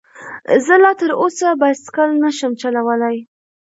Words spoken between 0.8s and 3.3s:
لا تر اوسه بايسکل نشم چلولی